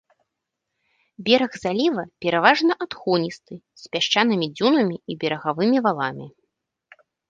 [1.27, 3.53] Бераг заліва пераважна адхоністы
[3.85, 6.27] з пясчанымі дзюнамі і берагавымі валамі.